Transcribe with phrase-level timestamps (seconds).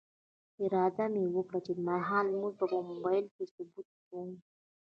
[0.63, 4.29] اراده مې وکړه چې د ماښام لمونځ به په موبایل کې ثبتوم.